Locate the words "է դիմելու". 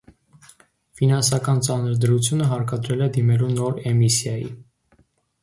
3.09-3.53